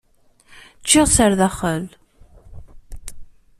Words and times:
Ččiɣ-tt 0.81 1.17
ar 1.25 1.31
zdaxel. 1.33 1.85